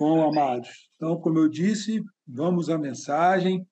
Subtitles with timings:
[0.00, 3.68] Bom, amados, então, como eu disse, vamos à mensagem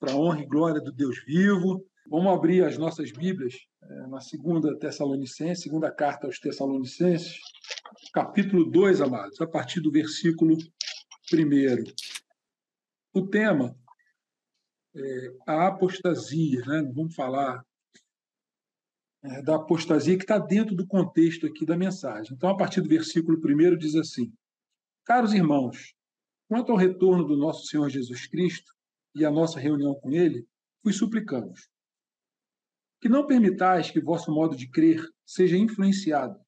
[0.00, 1.86] para a honra e glória do Deus vivo.
[2.10, 3.54] Vamos abrir as nossas Bíblias
[3.84, 7.38] é, na segunda Tessalonicenses, segunda carta aos Tessalonicenses,
[8.12, 10.56] capítulo 2, amados, a partir do versículo
[11.32, 11.84] 1.
[13.14, 13.78] O tema
[14.96, 16.90] é a apostasia, né?
[16.92, 17.64] Vamos falar
[19.22, 22.34] é, da apostasia que está dentro do contexto aqui da mensagem.
[22.34, 24.32] Então, a partir do versículo 1 diz assim:
[25.08, 25.94] Caros irmãos,
[26.46, 28.74] quanto ao retorno do nosso Senhor Jesus Cristo
[29.14, 30.46] e a nossa reunião com Ele,
[30.84, 31.70] vos suplicamos
[33.00, 36.38] que não permitais que vosso modo de crer seja influenciado,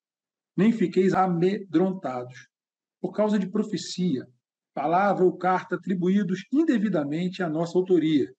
[0.55, 2.51] nem fiqueis amedrontados
[3.01, 4.29] por causa de profecia,
[4.75, 8.31] palavra ou carta atribuídos indevidamente à nossa autoria,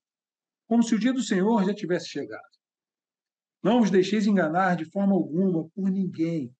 [0.67, 2.43] como se o dia do Senhor já tivesse chegado.
[3.63, 6.55] Não vos deixeis enganar de forma alguma por ninguém,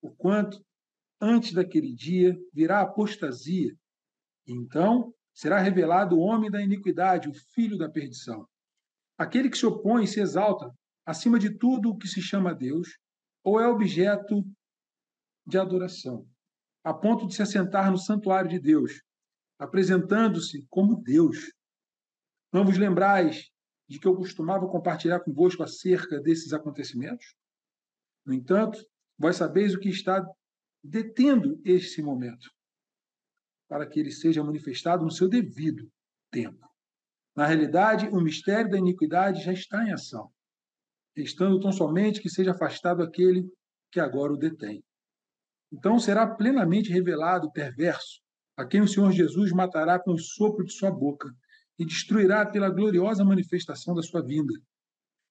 [0.00, 0.65] porquanto
[1.20, 3.74] antes daquele dia virá apostasia.
[4.46, 8.46] Então será revelado o homem da iniquidade, o filho da perdição.
[9.18, 10.70] Aquele que se opõe e se exalta
[11.04, 12.88] acima de tudo o que se chama Deus,
[13.44, 14.42] ou é objeto
[15.46, 16.26] de adoração,
[16.82, 19.00] a ponto de se assentar no santuário de Deus,
[19.58, 21.52] apresentando-se como Deus.
[22.52, 23.48] Não vos lembrais
[23.88, 27.34] de que eu costumava compartilhar convosco acerca desses acontecimentos?
[28.24, 28.84] No entanto,
[29.16, 30.26] vós sabeis o que está
[30.86, 32.48] detendo esse momento,
[33.68, 35.90] para que ele seja manifestado no seu devido
[36.30, 36.64] tempo.
[37.34, 40.30] Na realidade, o mistério da iniquidade já está em ação,
[41.16, 43.44] estando tão somente que seja afastado aquele
[43.90, 44.82] que agora o detém.
[45.72, 48.20] Então será plenamente revelado o perverso,
[48.56, 51.28] a quem o Senhor Jesus matará com o sopro de sua boca
[51.78, 54.54] e destruirá pela gloriosa manifestação da sua vinda.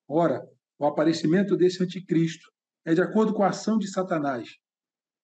[0.08, 0.45] Ora,
[0.78, 2.52] o aparecimento desse anticristo
[2.83, 4.50] é de acordo com a ação de Satanás,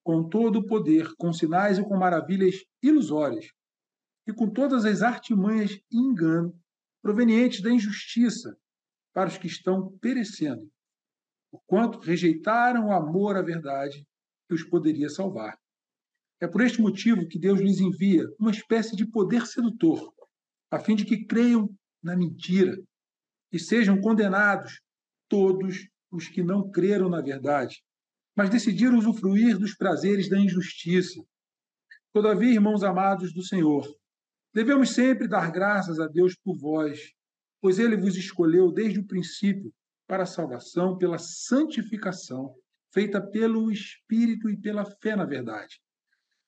[0.03, 3.45] com todo o poder, com sinais e com maravilhas ilusórias,
[4.27, 6.53] e com todas as artimanhas e engano
[7.01, 8.55] provenientes da injustiça
[9.13, 10.69] para os que estão perecendo,
[11.51, 14.05] porquanto rejeitaram o amor à verdade
[14.47, 15.57] que os poderia salvar.
[16.39, 20.13] É por este motivo que Deus lhes envia uma espécie de poder sedutor,
[20.71, 21.69] a fim de que creiam
[22.01, 22.81] na mentira
[23.51, 24.81] e sejam condenados
[25.29, 27.83] todos os que não creram na verdade,
[28.35, 31.21] mas decidiram usufruir dos prazeres da injustiça.
[32.13, 33.87] Todavia, irmãos amados do Senhor,
[34.53, 37.13] devemos sempre dar graças a Deus por vós,
[37.61, 39.73] pois ele vos escolheu desde o princípio
[40.07, 42.55] para a salvação pela santificação
[42.91, 45.81] feita pelo Espírito e pela fé na verdade.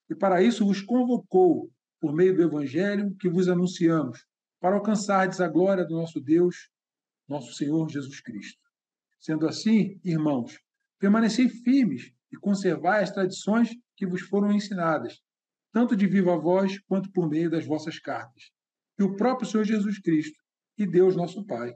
[0.09, 4.25] E para isso vos convocou por meio do evangelho que vos anunciamos,
[4.59, 6.69] para alcançardes a glória do nosso Deus,
[7.27, 8.61] nosso Senhor Jesus Cristo.
[9.19, 10.59] Sendo assim, irmãos,
[11.03, 15.21] permanecei firmes e conservai as tradições que vos foram ensinadas,
[15.73, 18.51] tanto de viva voz quanto por meio das vossas cartas.
[18.97, 20.41] E o próprio Senhor Jesus Cristo
[20.77, 21.73] e Deus nosso Pai,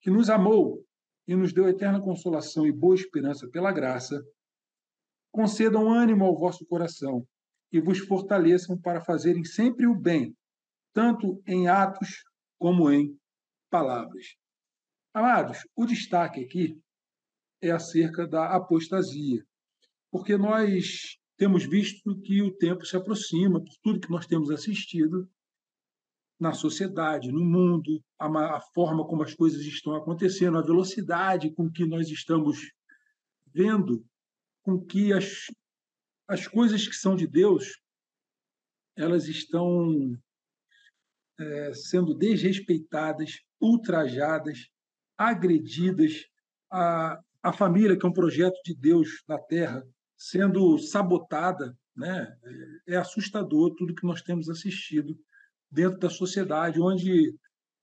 [0.00, 0.84] que nos amou
[1.28, 4.20] e nos deu eterna consolação e boa esperança pela graça,
[5.30, 7.24] concedam ânimo ao vosso coração
[7.70, 10.36] e vos fortaleçam para fazerem sempre o bem,
[10.92, 12.24] tanto em atos
[12.58, 13.16] como em
[13.70, 14.34] palavras.
[15.14, 16.76] Amados, o destaque aqui
[17.66, 19.44] é acerca da apostasia,
[20.10, 25.28] porque nós temos visto que o tempo se aproxima, por tudo que nós temos assistido,
[26.38, 31.70] na sociedade, no mundo, a, a, forma como as coisas estão acontecendo, a velocidade com
[31.70, 32.58] que nós estamos
[33.46, 34.04] vendo,
[34.62, 35.46] com que as,
[36.28, 37.80] as coisas que são de Deus
[38.96, 40.18] elas estão
[41.38, 44.68] é, sendo desrespeitadas, ultrajadas,
[45.18, 46.24] agredidas,
[46.70, 49.80] a, a família, que é um projeto de Deus na Terra,
[50.16, 52.36] sendo sabotada, né?
[52.86, 55.16] É, é assustador tudo que nós temos assistido
[55.70, 57.32] dentro da sociedade, onde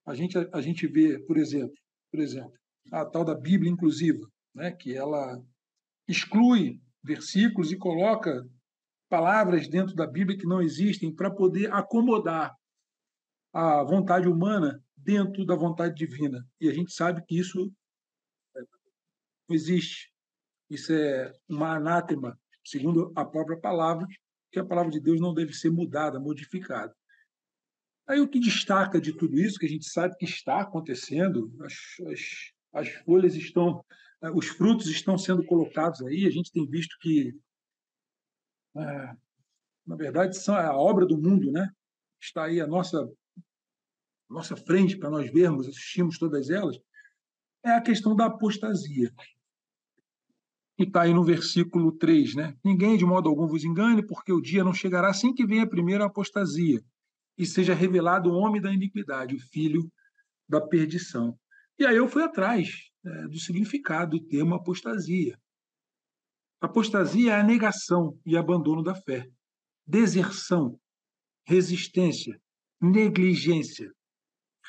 [0.06, 1.75] a gente, a gente vê, por exemplo,
[2.12, 2.51] por exemplo,
[2.91, 5.41] a tal da Bíblia inclusiva, né, que ela
[6.07, 8.45] exclui versículos e coloca
[9.10, 12.54] palavras dentro da Bíblia que não existem para poder acomodar
[13.54, 16.45] a vontade humana dentro da vontade divina.
[16.60, 17.71] E a gente sabe que isso
[19.48, 20.12] não existe.
[20.69, 24.07] Isso é uma anátema, segundo a própria palavra,
[24.51, 26.95] que a palavra de Deus não deve ser mudada, modificada.
[28.07, 31.74] Aí o que destaca de tudo isso, que a gente sabe que está acontecendo, as,
[32.07, 33.84] as, as folhas estão,
[34.22, 37.34] eh, os frutos estão sendo colocados aí, a gente tem visto que,
[38.75, 39.16] é,
[39.88, 41.69] na verdade, são a obra do mundo, né?
[42.22, 43.10] Está aí a nossa,
[44.30, 46.78] nossa frente para nós vermos, assistimos todas elas,
[47.63, 49.13] é a questão da apostasia.
[50.85, 52.56] Que está aí no versículo 3, né?
[52.63, 55.69] Ninguém de modo algum vos engane, porque o dia não chegará assim que venha a
[55.69, 56.83] primeira apostasia
[57.38, 59.91] e seja revelado o homem da iniquidade, o filho
[60.47, 61.38] da perdição.
[61.80, 65.39] E aí eu fui atrás né, do significado do termo apostasia.
[66.62, 69.27] Apostasia é a negação e abandono da fé,
[69.86, 70.79] deserção,
[71.45, 72.39] resistência,
[72.79, 73.91] negligência,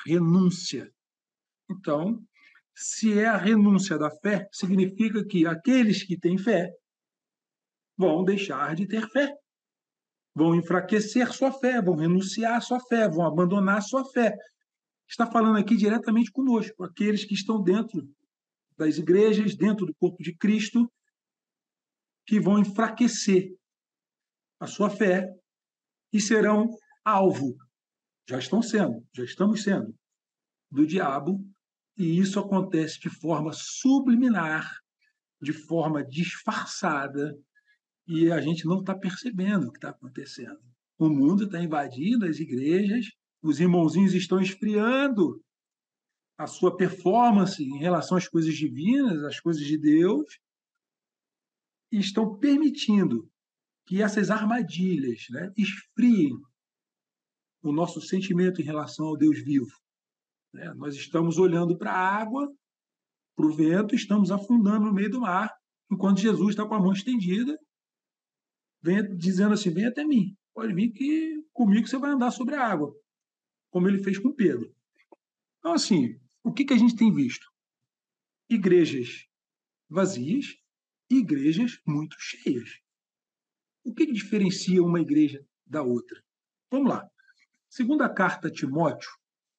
[0.05, 0.91] renúncia.
[1.69, 2.21] Então,
[2.75, 6.69] se é a renúncia da fé, significa que aqueles que têm fé
[7.97, 9.33] vão deixar de ter fé,
[10.35, 14.35] vão enfraquecer sua fé, vão renunciar à sua fé, vão abandonar sua fé.
[15.07, 18.05] Está falando aqui diretamente conosco, aqueles que estão dentro
[18.77, 20.91] das igrejas, dentro do corpo de Cristo,
[22.27, 23.55] que vão enfraquecer
[24.59, 25.33] a sua fé
[26.11, 26.69] e serão
[27.05, 27.55] alvo.
[28.27, 29.95] Já estão sendo, já estamos sendo,
[30.69, 31.39] do diabo
[31.97, 34.79] e isso acontece de forma subliminar,
[35.41, 37.37] de forma disfarçada,
[38.07, 40.59] e a gente não está percebendo o que está acontecendo.
[40.97, 43.07] O mundo está invadindo as igrejas,
[43.41, 45.41] os irmãozinhos estão esfriando
[46.37, 50.39] a sua performance em relação às coisas divinas, às coisas de Deus,
[51.91, 53.29] e estão permitindo
[53.85, 56.33] que essas armadilhas né, esfriem
[57.61, 59.71] o nosso sentimento em relação ao Deus vivo.
[60.55, 60.73] Né?
[60.73, 62.51] Nós estamos olhando para a água,
[63.35, 65.53] para o vento, estamos afundando no meio do mar,
[65.91, 67.57] enquanto Jesus está com a mão estendida,
[68.81, 72.65] vem, dizendo assim: vem até mim, pode vir que comigo você vai andar sobre a
[72.65, 72.93] água,
[73.69, 74.73] como ele fez com Pedro.
[75.59, 77.45] Então, assim, o que, que a gente tem visto?
[78.49, 79.27] Igrejas
[79.89, 80.55] vazias
[81.09, 82.79] igrejas muito cheias.
[83.83, 86.19] O que, que diferencia uma igreja da outra?
[86.71, 87.07] Vamos lá.
[87.69, 89.09] Segunda carta a Timóteo,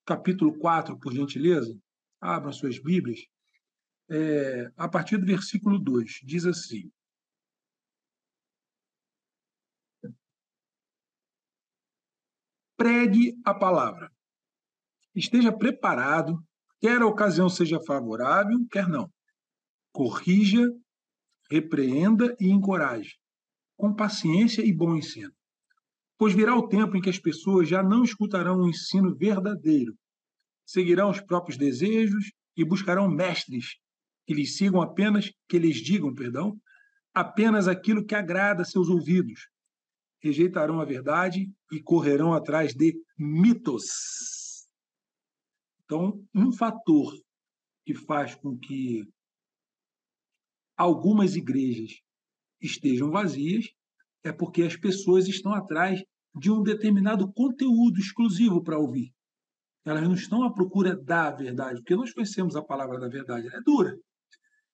[0.07, 1.77] capítulo 4, por gentileza,
[2.21, 3.21] abram suas Bíblias,
[4.09, 6.91] é, a partir do versículo 2, diz assim:
[12.77, 14.13] Pregue a palavra.
[15.15, 16.39] Esteja preparado,
[16.79, 19.11] quer a ocasião seja favorável, quer não.
[19.93, 20.63] Corrija,
[21.51, 23.19] repreenda e encoraje,
[23.77, 25.36] com paciência e bom ensino.
[26.19, 29.95] Pois virá o tempo em que as pessoas já não escutarão o ensino verdadeiro,
[30.65, 33.77] seguirão os próprios desejos e buscarão mestres
[34.27, 36.59] que lhes sigam apenas, que lhes digam, perdão,
[37.15, 39.49] apenas aquilo que agrada a seus ouvidos.
[40.23, 44.67] Rejeitarão a verdade e correrão atrás de mitos.
[45.85, 47.15] Então, um fator
[47.85, 49.09] que faz com que
[50.77, 52.01] algumas igrejas
[52.61, 53.67] estejam vazias
[54.27, 56.03] é porque as pessoas estão atrás
[56.35, 59.13] de um determinado conteúdo exclusivo para ouvir.
[59.85, 63.59] Elas não estão à procura da verdade, porque nós conhecemos a palavra da verdade, ela
[63.59, 63.97] é dura.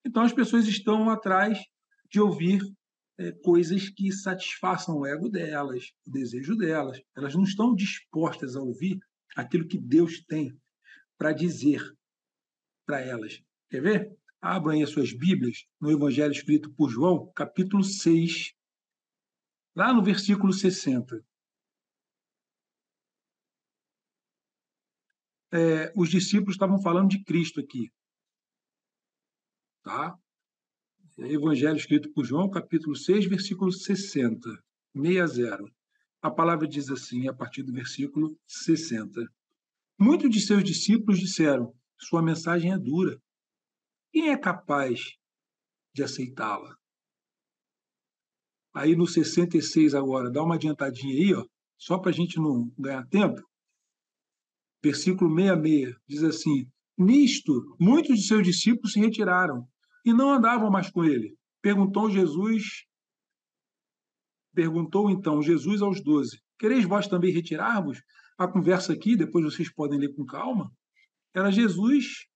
[0.04, 1.60] Então as pessoas estão atrás
[2.10, 2.62] de ouvir
[3.18, 6.98] é, coisas que satisfaçam o ego delas, o desejo delas.
[7.14, 8.98] Elas não estão dispostas a ouvir
[9.36, 10.50] aquilo que Deus tem
[11.18, 11.82] para dizer
[12.86, 13.38] para elas.
[13.68, 14.12] Quer ver?
[14.40, 18.54] Abram aí as suas Bíblias no Evangelho escrito por João, capítulo 6,
[19.74, 21.24] lá no versículo 60.
[25.54, 27.90] É, os discípulos estavam falando de Cristo aqui.
[29.82, 30.16] Tá?
[31.18, 34.48] Evangelho escrito por João, capítulo 6, versículo 60,
[34.94, 35.72] 60.
[36.22, 39.20] A palavra diz assim, a partir do versículo 60.
[39.98, 43.20] Muitos de seus discípulos disseram: Sua mensagem é dura.
[44.10, 45.16] Quem é capaz
[45.94, 46.76] de aceitá-la?
[48.74, 51.44] Aí no 66 agora, dá uma adiantadinha aí, ó,
[51.76, 53.42] só para a gente não ganhar tempo.
[54.82, 59.66] Versículo 66 diz assim: Nisto, muitos de seus discípulos se retiraram
[60.04, 61.36] e não andavam mais com ele.
[61.60, 62.84] Perguntou Jesus,
[64.54, 68.00] perguntou então Jesus aos doze: Quereis vós também retirar-vos?
[68.38, 70.72] A conversa aqui, depois vocês podem ler com calma,
[71.34, 72.26] era Jesus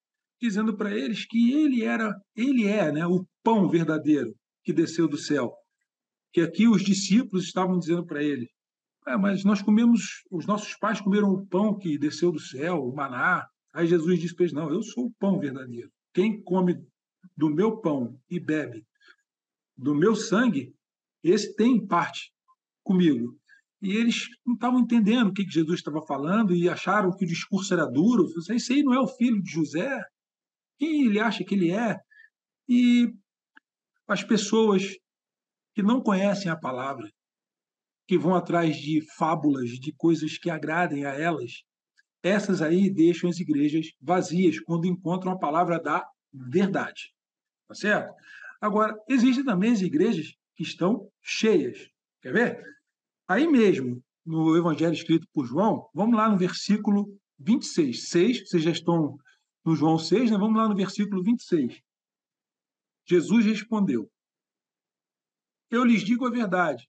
[0.41, 5.17] dizendo para eles que ele era, ele é, né, o pão verdadeiro que desceu do
[5.17, 5.55] céu
[6.37, 8.47] que aqui os discípulos estavam dizendo para ele:
[9.09, 12.95] é, mas nós comemos, os nossos pais comeram o pão que desceu do céu, o
[12.95, 13.49] maná.
[13.73, 15.91] Aí Jesus disse para eles: não, eu sou o pão verdadeiro.
[16.13, 16.77] Quem come
[17.35, 18.85] do meu pão e bebe
[19.75, 20.75] do meu sangue,
[21.25, 22.31] esse tem parte
[22.85, 23.35] comigo.
[23.81, 27.73] E eles não estavam entendendo o que Jesus estava falando e acharam que o discurso
[27.73, 28.27] era duro.
[28.51, 30.03] Esse aí não é o filho de José?
[30.79, 31.97] Quem ele acha que ele é?
[32.69, 33.11] E
[34.07, 34.83] as pessoas
[35.77, 37.13] que não conhecem a palavra,
[38.09, 41.65] que vão atrás de fábulas, de coisas que agradem a elas,
[42.23, 46.03] essas aí deixam as igrejas vazias quando encontram a palavra da
[46.33, 47.13] verdade.
[47.69, 48.15] Tá certo?
[48.59, 51.91] Agora, existem também as igrejas que estão cheias.
[52.23, 52.65] Quer ver?
[53.29, 57.07] Aí mesmo, no evangelho escrito por João, vamos lá no versículo
[57.39, 58.09] 26.
[58.09, 59.19] 6, vocês já estão
[59.63, 60.39] no João 6, né?
[60.39, 61.83] vamos lá no versículo 26.
[63.05, 64.11] Jesus respondeu:
[65.71, 66.89] Eu lhes digo a verdade.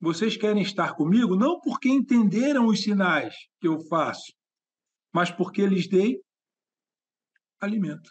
[0.00, 4.32] Vocês querem estar comigo não porque entenderam os sinais que eu faço,
[5.12, 6.20] mas porque lhes dei
[7.60, 8.10] alimento.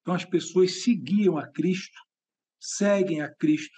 [0.00, 1.98] Então as pessoas seguiam a Cristo,
[2.58, 3.76] seguem a Cristo,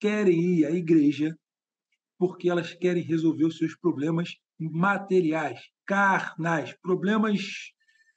[0.00, 1.36] querem ir à igreja
[2.18, 7.72] porque elas querem resolver os seus problemas materiais, carnais, problemas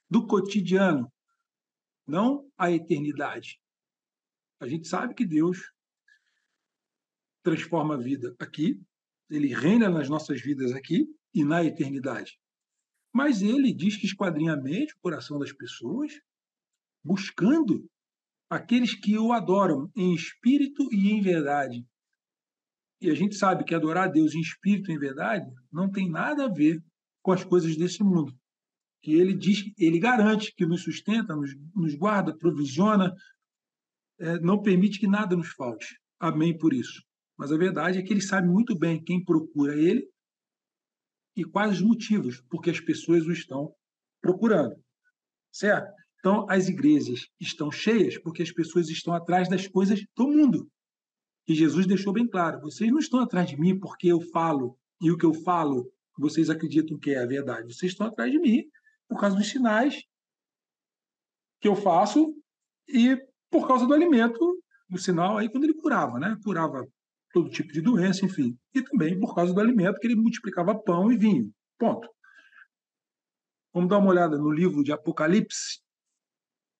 [0.08, 1.12] do cotidiano,
[2.06, 3.60] não a eternidade.
[4.60, 5.58] A gente sabe que Deus
[7.46, 8.82] transforma a vida aqui,
[9.30, 12.40] ele reina nas nossas vidas aqui e na eternidade.
[13.14, 16.12] Mas ele diz que esquadrinha a mente, o coração das pessoas,
[17.04, 17.88] buscando
[18.50, 21.86] aqueles que o adoram em espírito e em verdade.
[23.00, 26.10] E a gente sabe que adorar a Deus em espírito e em verdade não tem
[26.10, 26.82] nada a ver
[27.22, 28.36] com as coisas desse mundo.
[29.02, 33.14] Que ele diz, ele garante que nos sustenta, nos, nos guarda, provisiona,
[34.18, 35.96] é, não permite que nada nos falte.
[36.18, 37.05] Amém por isso.
[37.36, 40.08] Mas a verdade é que ele sabe muito bem quem procura ele
[41.36, 43.74] e quais os motivos porque as pessoas o estão
[44.20, 44.76] procurando.
[45.52, 45.92] Certo?
[46.18, 50.70] Então, as igrejas estão cheias porque as pessoas estão atrás das coisas do mundo.
[51.46, 55.10] E Jesus deixou bem claro: vocês não estão atrás de mim porque eu falo e
[55.10, 57.74] o que eu falo vocês acreditam que é a verdade.
[57.74, 58.64] Vocês estão atrás de mim
[59.08, 60.02] por causa dos sinais
[61.60, 62.34] que eu faço
[62.88, 63.16] e
[63.50, 66.36] por causa do alimento, do sinal aí quando ele curava, né?
[66.42, 66.86] Curava
[67.36, 68.58] todo tipo de doença, enfim.
[68.74, 71.52] E também por causa do alimento que ele multiplicava pão e vinho.
[71.78, 72.08] Ponto.
[73.74, 75.82] Vamos dar uma olhada no livro de Apocalipse,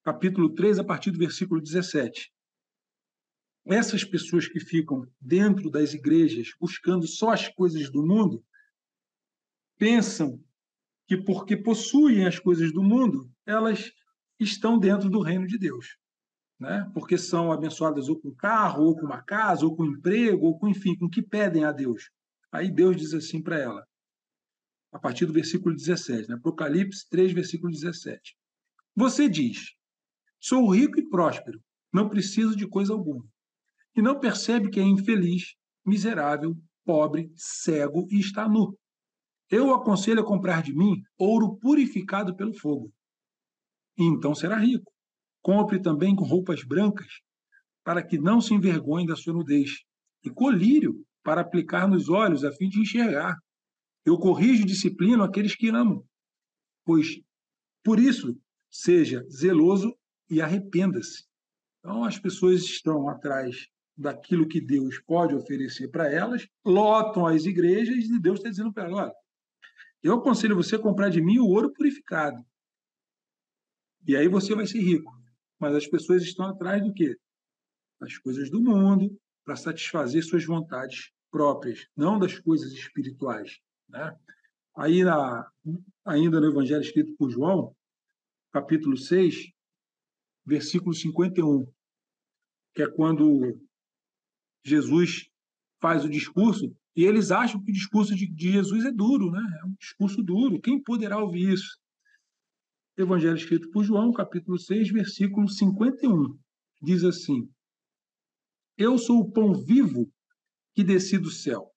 [0.02, 2.32] capítulo 3, a partir do versículo 17
[3.68, 8.40] essas pessoas que ficam dentro das igrejas buscando só as coisas do mundo
[9.76, 10.40] pensam
[11.08, 13.90] que porque possuem as coisas do mundo, elas
[14.38, 15.96] estão dentro do reino de Deus.
[16.58, 16.90] Né?
[16.94, 20.68] Porque são abençoadas ou com carro, ou com uma casa, ou com emprego, ou com,
[20.68, 22.10] enfim, com o que pedem a Deus.
[22.50, 23.86] Aí Deus diz assim para ela,
[24.92, 26.36] a partir do versículo 17, né?
[26.36, 28.36] Apocalipse 3, versículo 17.
[28.94, 29.75] Você diz:
[30.40, 31.60] Sou rico e próspero,
[31.92, 33.26] não preciso de coisa alguma
[33.96, 38.78] e não percebe que é infeliz, miserável, pobre, cego e está nu.
[39.50, 42.92] Eu o aconselho a comprar de mim ouro purificado pelo fogo.
[43.96, 44.92] E então será rico.
[45.46, 47.20] Compre também com roupas brancas,
[47.84, 49.84] para que não se envergonhe da sua nudez,
[50.24, 53.38] e colírio para aplicar nos olhos, a fim de enxergar.
[54.04, 56.04] Eu corrijo e disciplino aqueles que amam.
[56.84, 57.20] Pois,
[57.84, 58.36] por isso,
[58.68, 59.96] seja zeloso
[60.28, 61.24] e arrependa-se.
[61.78, 68.06] Então, as pessoas estão atrás daquilo que Deus pode oferecer para elas, lotam as igrejas
[68.06, 69.14] e Deus está dizendo para elas: olha,
[70.02, 72.44] eu aconselho você a comprar de mim o ouro purificado.
[74.08, 75.14] E aí você vai ser rico.
[75.58, 77.16] Mas as pessoas estão atrás do quê?
[78.00, 83.58] Das coisas do mundo, para satisfazer suas vontades próprias, não das coisas espirituais.
[83.88, 84.16] Né?
[84.76, 85.50] Aí, na,
[86.04, 87.75] ainda no Evangelho escrito por João,
[88.52, 89.50] capítulo 6,
[90.44, 91.66] versículo 51,
[92.75, 93.58] que é quando
[94.64, 95.28] Jesus
[95.80, 99.42] faz o discurso e eles acham que o discurso de, de Jesus é duro, né?
[99.62, 100.60] É um discurso duro.
[100.60, 101.78] Quem poderá ouvir isso?
[102.96, 106.38] Evangelho escrito por João, capítulo 6, versículo 51.
[106.80, 107.48] Diz assim:
[108.76, 110.10] Eu sou o pão vivo
[110.74, 111.70] que desci do céu.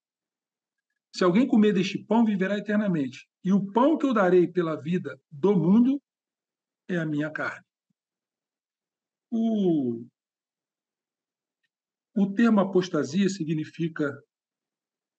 [1.13, 3.27] Se alguém comer deste pão, viverá eternamente.
[3.43, 6.01] E o pão que eu darei pela vida do mundo
[6.87, 7.65] é a minha carne.
[9.31, 10.05] O
[12.15, 14.11] o termo apostasia significa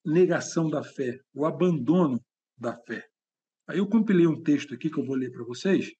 [0.04, 2.22] negação da fé, o abandono
[2.58, 3.09] da fé.
[3.70, 5.94] Aí eu compilei um texto aqui que eu vou ler para vocês,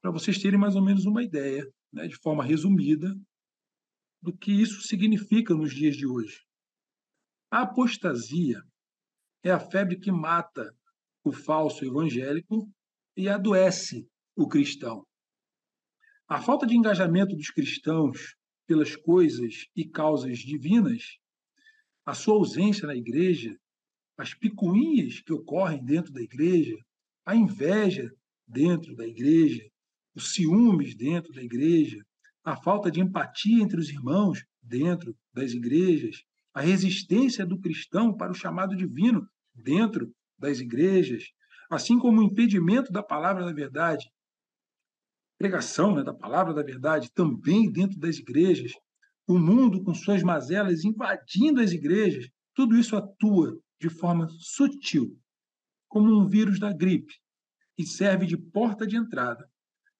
[0.00, 3.14] para vocês terem mais ou menos uma ideia, né, de forma resumida,
[4.20, 6.40] do que isso significa nos dias de hoje.
[7.48, 8.60] A apostasia
[9.44, 10.76] é a febre que mata
[11.22, 12.68] o falso evangélico
[13.16, 15.06] e adoece o cristão.
[16.26, 18.34] A falta de engajamento dos cristãos
[18.66, 21.16] pelas coisas e causas divinas,
[22.04, 23.56] a sua ausência na igreja,
[24.16, 26.76] as picuinhas que ocorrem dentro da igreja,
[27.24, 28.10] a inveja
[28.46, 29.62] dentro da igreja,
[30.14, 32.04] os ciúmes dentro da igreja,
[32.44, 38.32] a falta de empatia entre os irmãos dentro das igrejas, a resistência do cristão para
[38.32, 41.24] o chamado divino dentro das igrejas,
[41.70, 44.04] assim como o impedimento da palavra da verdade
[45.42, 48.70] pregação né, da palavra da verdade também dentro das igrejas,
[49.26, 55.18] o mundo com suas mazelas invadindo as igrejas, tudo isso atua de forma sutil,
[55.88, 57.14] como um vírus da gripe,
[57.76, 59.50] e serve de porta de entrada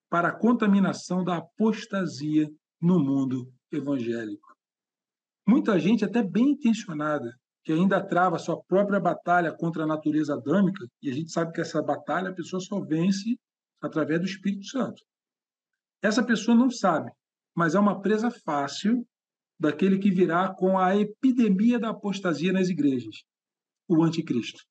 [0.09, 2.49] para a contaminação da apostasia
[2.81, 4.47] no mundo evangélico.
[5.45, 10.87] Muita gente, até bem intencionada, que ainda trava sua própria batalha contra a natureza adâmica,
[11.01, 13.37] e a gente sabe que essa batalha a pessoa só vence
[13.81, 15.03] através do Espírito Santo.
[16.01, 17.11] Essa pessoa não sabe,
[17.53, 19.05] mas é uma presa fácil
[19.59, 23.25] daquele que virá com a epidemia da apostasia nas igrejas,
[23.99, 24.61] o anticristo.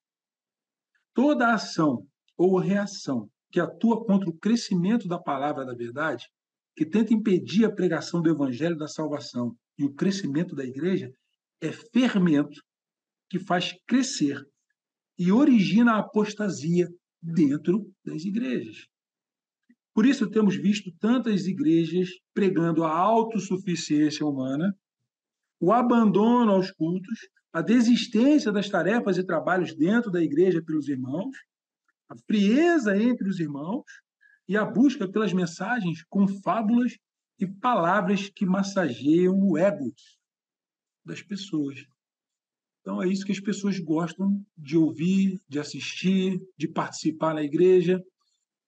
[1.14, 6.26] Toda ação ou reação que atua contra o crescimento da palavra da verdade,
[6.75, 11.12] que tenta impedir a pregação do evangelho da salvação e o crescimento da igreja,
[11.61, 12.61] é fermento
[13.29, 14.43] que faz crescer
[15.19, 16.88] e origina a apostasia
[17.21, 18.87] dentro das igrejas.
[19.95, 24.75] Por isso temos visto tantas igrejas pregando a autossuficiência humana,
[25.61, 31.37] o abandono aos cultos, a desistência das tarefas e trabalhos dentro da igreja pelos irmãos,
[32.09, 33.85] a frieza entre os irmãos
[34.49, 36.97] e a busca pelas mensagens com fábulas
[37.38, 39.92] e palavras que massageiam o ego
[41.04, 41.85] das pessoas.
[42.80, 48.02] Então é isso que as pessoas gostam de ouvir, de assistir, de participar na igreja,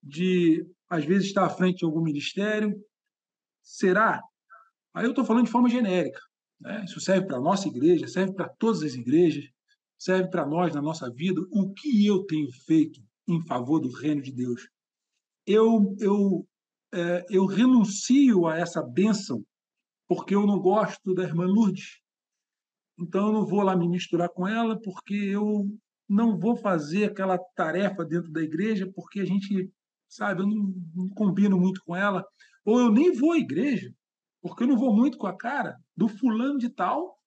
[0.02, 2.74] de às vezes está à frente de algum ministério.
[3.62, 4.20] Será?
[4.92, 6.20] Aí eu estou falando de forma genérica.
[6.60, 6.84] Né?
[6.84, 9.44] Isso serve para a nossa igreja, serve para todas as igrejas,
[9.98, 11.40] serve para nós na nossa vida.
[11.50, 14.68] O que eu tenho feito em favor do reino de Deus?
[15.46, 16.46] Eu, eu,
[16.92, 19.44] é, eu renuncio a essa bênção
[20.06, 22.00] porque eu não gosto da irmã Lourdes.
[22.98, 25.68] Então eu não vou lá me misturar com ela porque eu
[26.08, 29.70] não vou fazer aquela tarefa dentro da igreja porque a gente
[30.14, 30.42] sabe?
[30.42, 32.24] Eu não, não combino muito com ela.
[32.64, 33.92] Ou eu nem vou à igreja,
[34.40, 37.18] porque eu não vou muito com a cara do fulano de tal,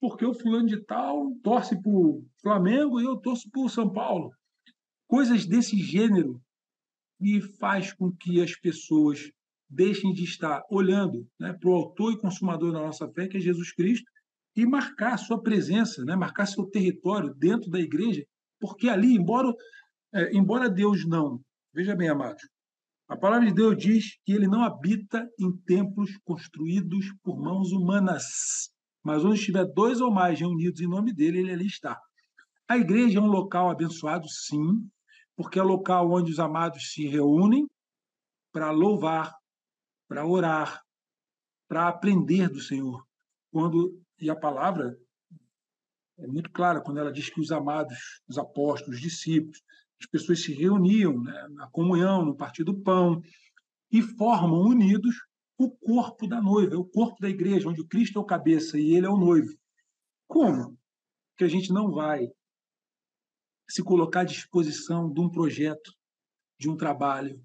[0.00, 3.92] porque o fulano de tal torce para o Flamengo e eu torço para o São
[3.92, 4.30] Paulo.
[5.06, 6.40] Coisas desse gênero
[7.20, 9.30] me faz com que as pessoas
[9.68, 13.40] deixem de estar olhando né, para o autor e consumador da nossa fé, que é
[13.40, 14.10] Jesus Cristo,
[14.56, 18.24] e marcar sua presença, né, marcar seu território dentro da igreja,
[18.60, 19.52] porque ali, embora,
[20.14, 21.40] é, embora Deus não
[21.74, 22.42] Veja bem, amados.
[23.12, 28.70] A palavra de Deus diz que ele não habita em templos construídos por mãos humanas,
[29.04, 32.00] mas onde estiver dois ou mais reunidos em nome dele, ele ali está.
[32.66, 34.90] A igreja é um local abençoado, sim,
[35.36, 37.68] porque é local onde os amados se reúnem
[38.50, 39.36] para louvar,
[40.08, 40.80] para orar,
[41.68, 43.06] para aprender do Senhor.
[43.50, 44.96] Quando e a palavra
[46.18, 49.62] é muito clara quando ela diz que os amados, os apóstolos, os discípulos,
[50.02, 53.22] as pessoas se reuniam né, na comunhão, no partir do pão,
[53.90, 55.14] e formam unidos
[55.56, 58.94] o corpo da noiva, o corpo da igreja, onde o Cristo é o cabeça e
[58.94, 59.54] ele é o noivo.
[60.26, 60.76] Como
[61.36, 62.28] que a gente não vai
[63.68, 65.92] se colocar à disposição de um projeto,
[66.58, 67.40] de um trabalho,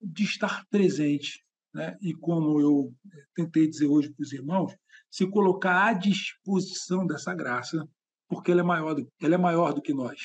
[0.00, 1.44] de estar presente,
[1.74, 1.98] né?
[2.00, 2.94] e como eu
[3.34, 4.76] tentei dizer hoje para os irmãos,
[5.10, 7.88] se colocar à disposição dessa graça,
[8.28, 10.20] porque ela é maior do, ela é maior do que nós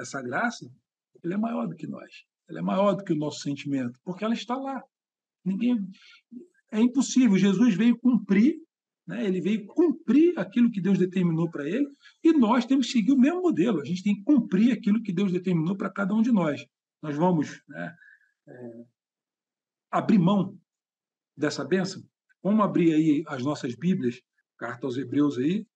[0.00, 0.66] essa graça,
[1.22, 2.24] ela é maior do que nós.
[2.48, 4.82] Ela é maior do que o nosso sentimento, porque ela está lá.
[5.44, 5.78] Ninguém
[6.72, 7.38] é impossível.
[7.38, 8.56] Jesus veio cumprir,
[9.06, 9.24] né?
[9.24, 11.86] Ele veio cumprir aquilo que Deus determinou para ele,
[12.24, 13.80] e nós temos que seguir o mesmo modelo.
[13.80, 16.64] A gente tem que cumprir aquilo que Deus determinou para cada um de nós.
[17.02, 17.94] Nós vamos né,
[18.48, 18.84] é,
[19.90, 20.58] abrir mão
[21.36, 22.02] dessa bênção.
[22.42, 24.20] Vamos abrir aí as nossas Bíblias,
[24.58, 25.66] carta aos Hebreus aí,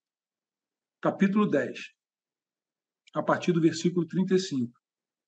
[1.00, 1.94] capítulo 10
[3.14, 4.72] a partir do versículo 35.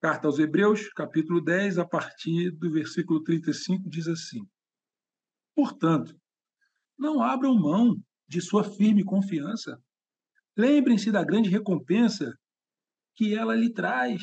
[0.01, 4.46] Carta aos Hebreus, capítulo 10, a partir do versículo 35, diz assim:
[5.55, 6.14] Portanto,
[6.99, 7.96] não abram mão
[8.29, 9.81] de sua firme confiança.
[10.57, 12.37] Lembrem-se da grande recompensa
[13.14, 14.22] que ela lhe traz.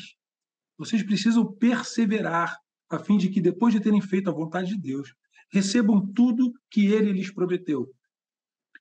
[0.76, 2.56] Vocês precisam perseverar,
[2.90, 5.12] a fim de que, depois de terem feito a vontade de Deus,
[5.50, 7.88] recebam tudo que ele lhes prometeu.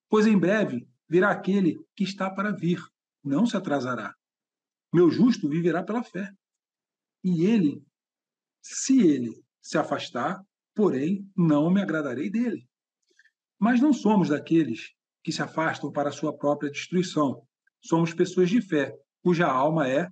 [0.10, 2.84] Pois em breve virá aquele que está para vir,
[3.24, 4.14] não se atrasará.
[4.94, 6.32] Meu justo viverá pela fé.
[7.24, 7.84] E ele,
[8.62, 10.40] se ele se afastar,
[10.76, 12.68] porém, não me agradarei dele.
[13.60, 17.48] Mas não somos daqueles que se afastam para a sua própria destruição.
[17.82, 20.10] Somos pessoas de fé, cuja alma é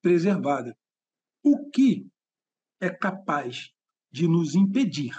[0.00, 0.74] preservada.
[1.42, 2.08] O que
[2.80, 3.70] é capaz
[4.10, 5.14] de nos impedir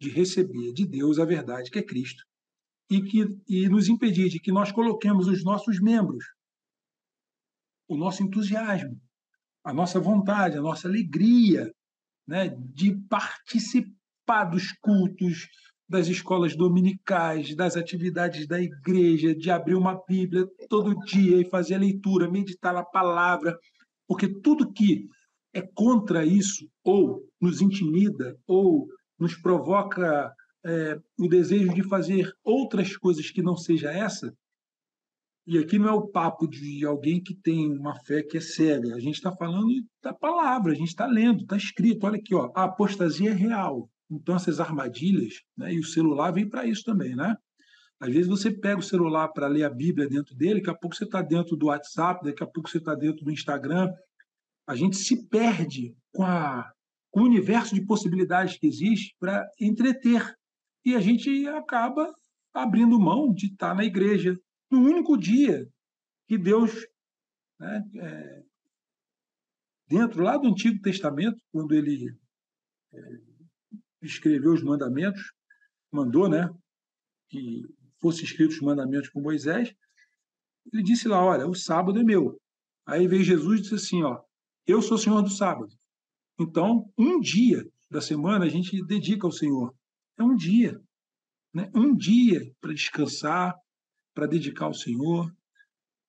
[0.00, 2.24] de receber de Deus a verdade que é Cristo
[2.90, 6.24] e que e nos impedir de que nós coloquemos os nossos membros
[7.88, 9.00] o nosso entusiasmo,
[9.64, 11.72] a nossa vontade, a nossa alegria
[12.26, 15.48] né, de participar dos cultos,
[15.88, 21.76] das escolas dominicais, das atividades da igreja, de abrir uma Bíblia todo dia e fazer
[21.76, 23.56] a leitura, meditar na palavra,
[24.08, 25.06] porque tudo que
[25.54, 30.32] é contra isso, ou nos intimida, ou nos provoca
[30.64, 34.34] é, o desejo de fazer outras coisas que não seja essa,
[35.46, 38.96] e aqui não é o papo de alguém que tem uma fé que é cega.
[38.96, 39.68] A gente está falando
[40.02, 42.04] da palavra, a gente está lendo, está escrito.
[42.04, 43.88] Olha aqui, ó, a apostasia é real.
[44.10, 47.36] Então, essas armadilhas, né, e o celular vem para isso também, né?
[48.00, 50.96] Às vezes você pega o celular para ler a Bíblia dentro dele, daqui a pouco
[50.96, 53.88] você está dentro do WhatsApp, daqui a pouco você está dentro do Instagram.
[54.66, 56.68] A gente se perde com, a,
[57.10, 60.34] com o universo de possibilidades que existe para entreter.
[60.84, 62.12] E a gente acaba
[62.52, 64.36] abrindo mão de estar tá na igreja,
[64.70, 65.68] no único dia
[66.26, 66.72] que Deus,
[67.58, 68.44] né, é,
[69.88, 72.16] dentro lá do Antigo Testamento, quando ele
[72.92, 72.98] é,
[74.02, 75.32] escreveu os mandamentos,
[75.92, 76.48] mandou né,
[77.28, 77.62] que
[78.00, 79.74] fossem escritos os mandamentos por Moisés,
[80.72, 82.40] ele disse lá, olha, o sábado é meu.
[82.84, 84.20] Aí veio Jesus e disse assim, ó,
[84.66, 85.72] eu sou Senhor do sábado.
[86.38, 89.74] Então, um dia da semana a gente dedica ao Senhor.
[90.18, 90.80] É um dia.
[91.54, 91.70] Né?
[91.74, 93.54] Um dia para descansar,
[94.16, 95.30] para dedicar ao Senhor.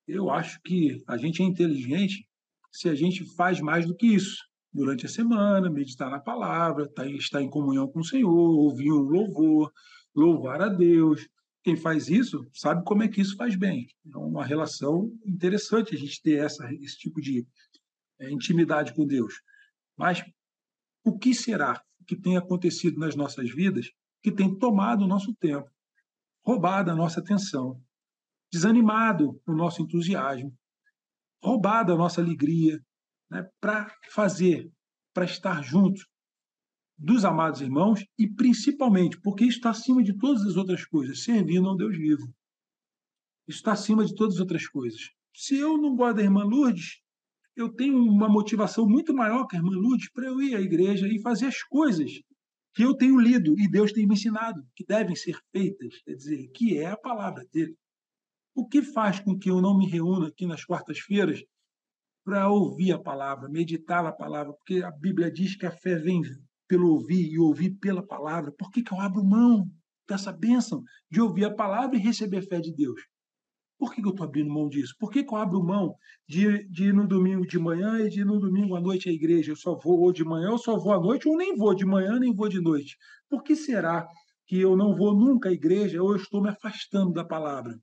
[0.08, 2.26] Eu acho que a gente é inteligente
[2.72, 4.48] se a gente faz mais do que isso.
[4.74, 9.02] Durante a semana, meditar na palavra, tá estar em comunhão com o Senhor, ouvir um
[9.02, 9.74] louvor,
[10.16, 11.28] louvar a Deus.
[11.64, 13.88] Quem faz isso sabe como é que isso faz bem.
[14.14, 17.46] É uma relação interessante a gente ter essa, esse tipo de
[18.20, 19.42] é, intimidade com Deus.
[19.98, 20.24] Mas
[21.04, 23.92] o que será que tem acontecido nas nossas vidas
[24.22, 25.70] que tem tomado o nosso tempo,
[26.46, 27.82] roubado a nossa atenção,
[28.52, 30.54] desanimado o nosso entusiasmo,
[31.44, 32.80] roubado a nossa alegria,
[33.30, 34.72] né, para fazer,
[35.14, 36.02] para estar junto
[36.98, 41.68] dos amados irmãos e principalmente, porque isso está acima de todas as outras coisas, servindo
[41.68, 42.24] ao Deus vivo.
[43.48, 45.00] Isso está acima de todas as outras coisas.
[45.36, 47.00] Se eu não gosto da irmã Lourdes,
[47.56, 51.08] eu tenho uma motivação muito maior que a irmã Lourdes para eu ir à igreja
[51.08, 52.12] e fazer as coisas
[52.74, 56.48] que eu tenho lido e Deus tem me ensinado, que devem ser feitas, quer dizer,
[56.54, 57.76] que é a palavra dele.
[58.60, 61.44] O que faz com que eu não me reúna aqui nas quartas-feiras
[62.26, 64.52] para ouvir a palavra, meditar a palavra?
[64.52, 66.24] Porque a Bíblia diz que a fé vem
[66.68, 68.52] pelo ouvir e ouvir pela palavra.
[68.52, 69.70] Por que, que eu abro mão
[70.10, 73.00] dessa bênção de ouvir a palavra e receber fé de Deus?
[73.78, 74.96] Por que, que eu estou abrindo mão disso?
[74.98, 75.94] Por que, que eu abro mão
[76.28, 79.12] de, de ir no domingo de manhã e de ir no domingo à noite à
[79.12, 79.52] igreja?
[79.52, 81.86] Eu só vou ou de manhã, ou só vou à noite, ou nem vou de
[81.86, 82.98] manhã, nem vou de noite.
[83.30, 84.08] Por que será
[84.48, 87.80] que eu não vou nunca à igreja ou eu estou me afastando da palavra?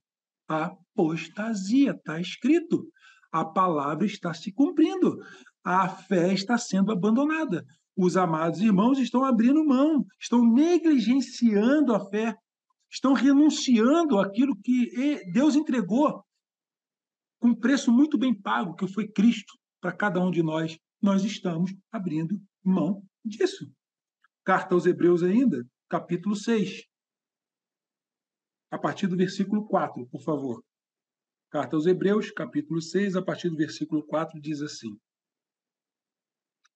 [0.47, 2.87] Apostasia, está escrito.
[3.31, 5.17] A palavra está se cumprindo.
[5.63, 7.65] A fé está sendo abandonada.
[7.97, 12.35] Os amados irmãos estão abrindo mão, estão negligenciando a fé,
[12.91, 16.23] estão renunciando àquilo que Deus entregou
[17.39, 20.77] com um preço muito bem pago, que foi Cristo para cada um de nós.
[21.01, 23.71] Nós estamos abrindo mão disso.
[24.43, 26.85] Carta aos Hebreus ainda, capítulo 6
[28.75, 30.61] a partir do versículo 4, por favor.
[31.49, 34.99] Carta aos Hebreus, capítulo 6, a partir do versículo 4, diz assim: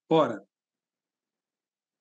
[0.07, 0.41] Ora,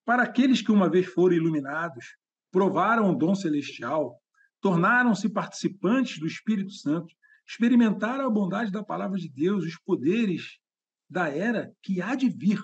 [0.04, 2.16] para aqueles que uma vez foram iluminados,
[2.52, 4.22] provaram o dom celestial,
[4.60, 7.12] tornaram-se participantes do Espírito Santo,
[7.44, 10.60] experimentaram a bondade da palavra de Deus, os poderes
[11.10, 12.62] da era que há de vir,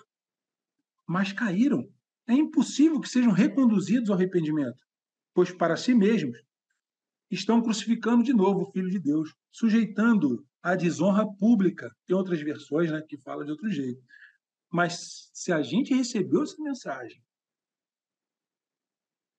[1.05, 1.83] mas caíram.
[2.29, 4.79] É impossível que sejam reconduzidos ao arrependimento,
[5.35, 6.44] pois para si mesmos
[7.31, 11.95] estão crucificando de novo o Filho de Deus, sujeitando à desonra pública.
[12.07, 14.03] Tem outras versões né, que falam de outro jeito.
[14.71, 17.23] Mas se a gente recebeu essa mensagem,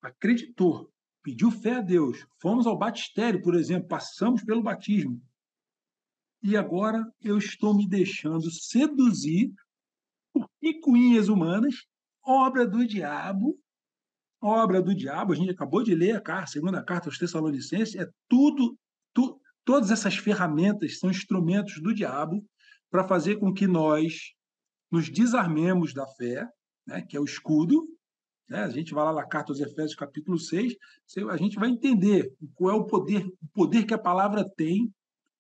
[0.02, 0.91] acreditou,
[1.24, 5.21] pediu fé a Deus, fomos ao batistério, por exemplo, passamos pelo batismo,
[6.48, 9.52] e agora eu estou me deixando seduzir
[10.32, 11.74] por picuinhas humanas,
[12.24, 13.60] obra do diabo,
[14.45, 18.08] obra do diabo, a gente acabou de ler a carta, segunda carta aos Tessalonicenses, é
[18.29, 18.77] tudo,
[19.13, 22.45] tu, todas essas ferramentas são instrumentos do diabo
[22.89, 24.34] para fazer com que nós
[24.91, 26.47] nos desarmemos da fé,
[26.88, 27.88] né, que é o escudo.
[28.47, 30.75] Né, a gente vai lá na carta aos Efésios, capítulo 6,
[31.29, 34.93] a gente vai entender qual é o poder, o poder que a palavra tem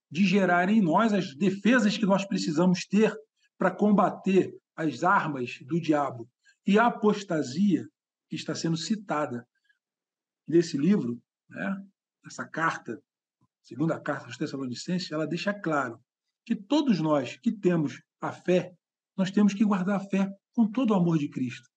[0.09, 3.15] de gerar em nós as defesas que nós precisamos ter
[3.57, 6.27] para combater as armas do diabo.
[6.65, 7.87] E a apostasia
[8.35, 9.47] que está sendo citada
[10.47, 11.85] nesse livro, né,
[12.25, 13.01] essa carta,
[13.63, 15.99] segunda carta aos Tessalonicenses, ela deixa claro
[16.45, 18.75] que todos nós que temos a fé,
[19.17, 21.69] nós temos que guardar a fé com todo o amor de Cristo.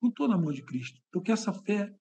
[0.00, 1.92] Não estou na mão de Cristo, porque essa fé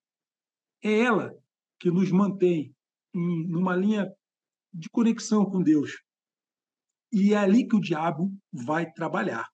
[0.82, 1.34] é ela
[1.80, 2.74] que nos mantém
[3.14, 4.08] em numa linha
[4.74, 6.02] de conexão com Deus.
[7.12, 9.50] E é ali que o diabo vai trabalhar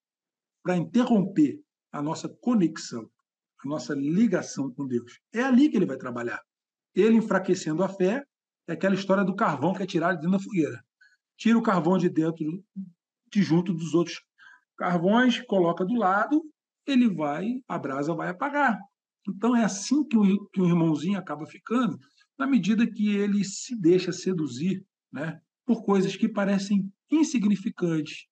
[0.62, 3.10] para interromper a nossa conexão,
[3.66, 5.20] nossa ligação com Deus.
[5.34, 6.42] É ali que ele vai trabalhar.
[6.94, 8.24] Ele enfraquecendo a fé,
[8.68, 10.84] é aquela história do carvão que é tirado dentro da fogueira.
[11.38, 12.64] Tira o carvão de dentro,
[13.32, 14.22] de junto dos outros
[14.78, 16.42] carvões, coloca do lado,
[16.86, 18.80] ele vai, a brasa vai apagar.
[19.28, 21.98] Então é assim que o, que o irmãozinho acaba ficando,
[22.38, 28.28] na medida que ele se deixa seduzir né, por coisas que parecem insignificantes,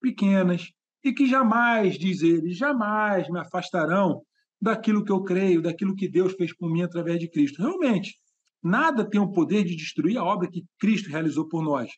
[0.00, 0.70] pequenas,
[1.02, 4.22] e que jamais, diz ele, jamais me afastarão
[4.64, 7.60] daquilo que eu creio, daquilo que Deus fez por mim através de Cristo.
[7.60, 8.18] Realmente,
[8.62, 11.90] nada tem o poder de destruir a obra que Cristo realizou por nós.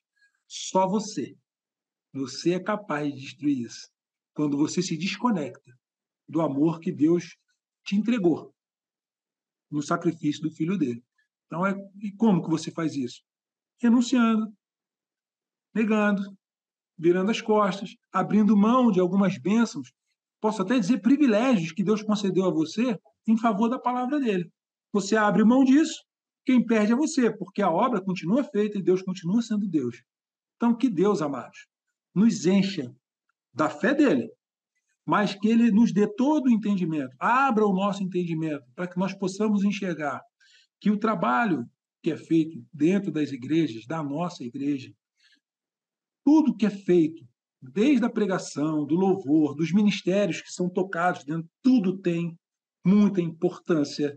[0.49, 1.37] Só você.
[2.13, 3.89] Você é capaz de destruir isso.
[4.35, 5.73] Quando você se desconecta
[6.29, 7.37] do amor que Deus
[7.85, 8.53] te entregou
[9.71, 11.05] no sacrifício do filho dele.
[11.47, 13.23] Então, é, e como que você faz isso?
[13.81, 14.53] Renunciando,
[15.73, 16.37] negando,
[16.99, 19.93] virando as costas, abrindo mão de algumas bênçãos,
[20.40, 24.51] posso até dizer privilégios que Deus concedeu a você em favor da palavra dele.
[24.92, 26.05] Você abre mão disso,
[26.44, 30.03] quem perde é você, porque a obra continua feita e Deus continua sendo Deus.
[30.57, 31.66] Então, que Deus, amados,
[32.14, 32.94] nos encha
[33.53, 34.31] da fé dele,
[35.05, 39.14] mas que ele nos dê todo o entendimento, abra o nosso entendimento, para que nós
[39.14, 40.22] possamos enxergar
[40.81, 41.64] que o trabalho
[42.03, 44.92] que é feito dentro das igrejas, da nossa igreja,
[46.25, 47.27] tudo que é feito,
[47.73, 52.37] desde a pregação, do louvor, dos ministérios que são tocados dentro, tudo tem
[52.85, 54.17] muita importância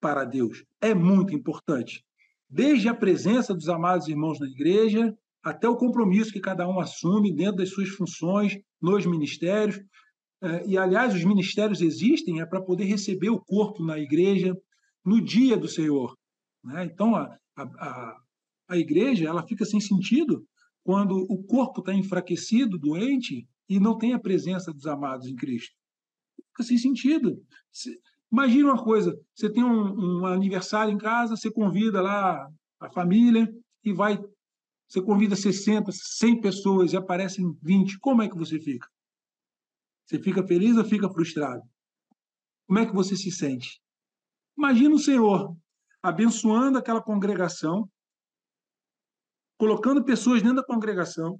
[0.00, 0.64] para Deus.
[0.80, 2.04] É muito importante.
[2.48, 7.34] Desde a presença dos amados irmãos na igreja, até o compromisso que cada um assume
[7.34, 9.80] dentro das suas funções nos ministérios.
[10.40, 14.56] É, e, aliás, os ministérios existem é para poder receber o corpo na igreja
[15.04, 16.16] no dia do Senhor.
[16.64, 16.84] Né?
[16.84, 18.16] Então, a, a,
[18.68, 20.44] a igreja ela fica sem sentido
[20.88, 25.76] quando o corpo está enfraquecido, doente, e não tem a presença dos amados em Cristo.
[26.46, 27.44] Fica sem sentido.
[28.32, 32.48] Imagina uma coisa: você tem um, um aniversário em casa, você convida lá
[32.80, 34.18] a família e vai.
[34.88, 37.98] Você convida 60, 100 pessoas e aparecem 20.
[37.98, 38.88] Como é que você fica?
[40.06, 41.62] Você fica feliz ou fica frustrado?
[42.66, 43.78] Como é que você se sente?
[44.56, 45.54] Imagina o Senhor
[46.02, 47.90] abençoando aquela congregação,
[49.58, 51.38] colocando pessoas dentro da congregação,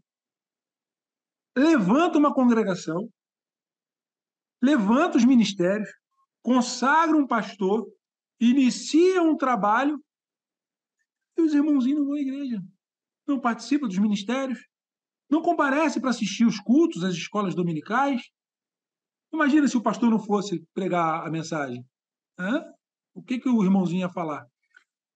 [1.57, 3.09] levanta uma congregação,
[4.61, 5.89] levanta os ministérios,
[6.43, 7.87] consagra um pastor,
[8.41, 10.05] inicia um trabalho,
[11.37, 12.61] e os irmãozinhos não vão à igreja,
[13.25, 14.59] não participam dos ministérios,
[15.31, 18.23] não comparecem para assistir os cultos, as escolas dominicais.
[19.33, 21.87] Imagina se o pastor não fosse pregar a mensagem.
[22.39, 22.65] Hã?
[23.15, 24.47] O que, que o irmãozinho ia falar?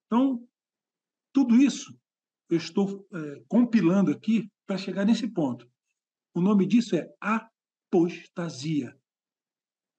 [0.07, 0.47] Então,
[1.33, 1.97] tudo isso
[2.53, 5.67] eu estou é, compilando aqui para chegar nesse ponto.
[6.35, 8.95] O nome disso é apostasia.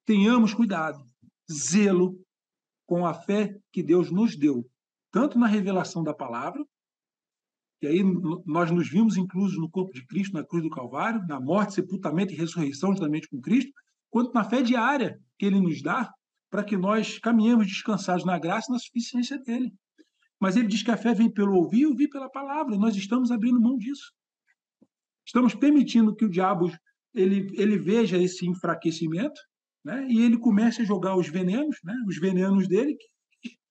[0.05, 1.03] Tenhamos cuidado,
[1.51, 2.15] zelo
[2.85, 4.69] com a fé que Deus nos deu,
[5.11, 6.63] tanto na revelação da palavra,
[7.81, 8.03] e aí
[8.45, 12.33] nós nos vimos inclusos no corpo de Cristo, na cruz do Calvário, na morte, sepultamento
[12.33, 13.71] e ressurreição juntamente com Cristo,
[14.11, 16.13] quanto na fé diária que Ele nos dá
[16.51, 19.73] para que nós caminhemos descansados na graça e na suficiência dele.
[20.39, 22.75] Mas ele diz que a fé vem pelo ouvir e ouvir pela palavra.
[22.75, 24.11] E nós estamos abrindo mão disso.
[25.25, 26.71] Estamos permitindo que o diabo
[27.13, 29.39] ele, ele veja esse enfraquecimento
[29.83, 30.05] né?
[30.09, 31.95] e ele comece a jogar os venenos, né?
[32.07, 32.97] os venenos dele.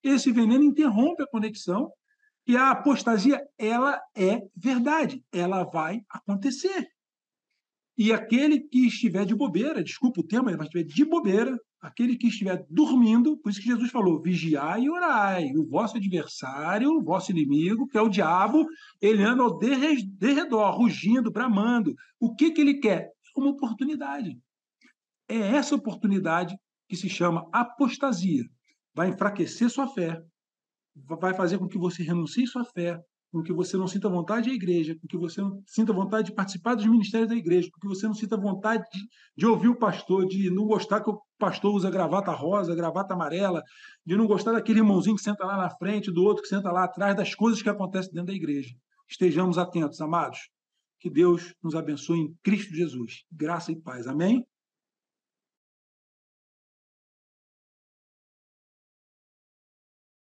[0.01, 1.91] Esse veneno interrompe a conexão
[2.45, 6.92] e a apostasia, ela é verdade, ela vai acontecer.
[7.97, 12.27] E aquele que estiver de bobeira, desculpa o tema, mas estiver de bobeira, aquele que
[12.27, 15.51] estiver dormindo, por isso que Jesus falou: vigiai e orai.
[15.55, 18.65] O vosso adversário, o vosso inimigo, que é o diabo,
[18.99, 21.93] ele anda ao derredor, rugindo, bramando.
[22.19, 23.11] O que, que ele quer?
[23.35, 24.37] Uma oportunidade.
[25.27, 26.55] É essa oportunidade
[26.87, 28.43] que se chama apostasia.
[28.95, 30.21] Vai enfraquecer sua fé,
[30.95, 32.99] vai fazer com que você renuncie sua fé,
[33.33, 36.35] com que você não sinta vontade à igreja, com que você não sinta vontade de
[36.35, 38.99] participar dos ministérios da igreja, com que você não sinta vontade de,
[39.35, 43.63] de, ouvir o pastor, de não gostar que o pastor usa gravata rosa, gravata amarela,
[44.05, 46.83] de não gostar daquele irmãozinho que senta lá na frente, do outro que senta lá
[46.83, 48.69] atrás, das coisas que acontecem dentro da igreja.
[49.09, 50.37] Estejamos atentos, amados.
[50.99, 53.23] Que Deus nos abençoe em Cristo Jesus.
[53.31, 54.05] Graça e paz.
[54.05, 54.45] Amém?